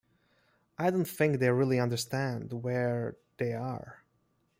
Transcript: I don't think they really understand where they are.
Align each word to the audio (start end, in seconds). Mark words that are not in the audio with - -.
I 0.79 0.89
don't 0.89 1.05
think 1.07 1.37
they 1.37 1.51
really 1.51 1.79
understand 1.79 2.63
where 2.63 3.17
they 3.37 3.53
are. 3.53 4.01